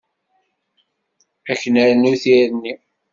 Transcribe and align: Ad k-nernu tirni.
Ad 1.51 1.57
k-nernu 1.61 2.13
tirni. 2.21 2.73